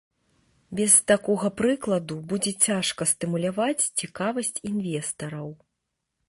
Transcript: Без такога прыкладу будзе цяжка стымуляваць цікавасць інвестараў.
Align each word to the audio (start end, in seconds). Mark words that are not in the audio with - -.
Без 0.77 0.93
такога 1.11 1.51
прыкладу 1.59 2.17
будзе 2.31 2.53
цяжка 2.69 3.03
стымуляваць 3.11 3.87
цікавасць 4.03 4.61
інвестараў. 4.73 5.47